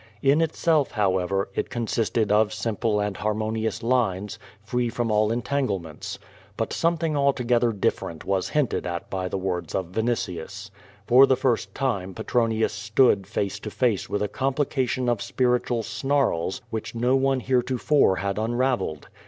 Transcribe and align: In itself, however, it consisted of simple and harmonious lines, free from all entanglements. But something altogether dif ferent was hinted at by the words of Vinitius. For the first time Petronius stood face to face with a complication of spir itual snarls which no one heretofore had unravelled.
In 0.23 0.41
itself, 0.41 0.89
however, 0.93 1.49
it 1.53 1.69
consisted 1.69 2.31
of 2.31 2.55
simple 2.55 2.99
and 2.99 3.15
harmonious 3.15 3.83
lines, 3.83 4.39
free 4.63 4.89
from 4.89 5.11
all 5.11 5.31
entanglements. 5.31 6.17
But 6.57 6.73
something 6.73 7.15
altogether 7.15 7.71
dif 7.71 7.99
ferent 7.99 8.23
was 8.23 8.49
hinted 8.49 8.87
at 8.87 9.11
by 9.11 9.29
the 9.29 9.37
words 9.37 9.75
of 9.75 9.91
Vinitius. 9.91 10.71
For 11.05 11.27
the 11.27 11.35
first 11.35 11.75
time 11.75 12.15
Petronius 12.15 12.73
stood 12.73 13.27
face 13.27 13.59
to 13.59 13.69
face 13.69 14.09
with 14.09 14.23
a 14.23 14.27
complication 14.27 15.07
of 15.07 15.21
spir 15.21 15.59
itual 15.59 15.83
snarls 15.83 16.63
which 16.71 16.95
no 16.95 17.15
one 17.15 17.39
heretofore 17.39 18.15
had 18.15 18.39
unravelled. 18.39 19.07